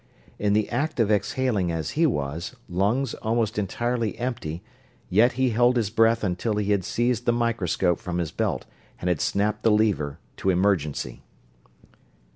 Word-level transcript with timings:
In 0.39 0.53
the 0.53 0.67
act 0.71 0.99
of 0.99 1.11
exhaling 1.11 1.71
as 1.71 1.91
he 1.91 2.07
was, 2.07 2.55
lungs 2.67 3.13
almost 3.13 3.59
entirely 3.59 4.17
empty, 4.17 4.63
yet 5.09 5.33
he 5.33 5.51
held 5.51 5.77
his 5.77 5.91
breath 5.91 6.23
until 6.23 6.55
he 6.55 6.71
had 6.71 6.83
seized 6.83 7.27
the 7.27 7.31
microphone 7.31 7.97
from 7.97 8.17
his 8.17 8.31
belt 8.31 8.65
and 8.99 9.09
had 9.09 9.21
snapped 9.21 9.61
the 9.61 9.69
lever 9.69 10.17
to 10.37 10.49
"emergency." 10.49 11.21